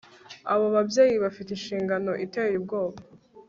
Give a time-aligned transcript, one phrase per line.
[0.53, 2.97] abo babyeyi bafite inshingano iteye ubwoba